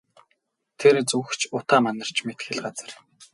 Тэр 0.79 0.95
зүг 1.09 1.27
ч 1.39 1.41
утаа 1.57 1.79
манарч 1.85 2.17
мэдэх 2.27 2.49
л 2.55 2.59
газар. 2.65 2.91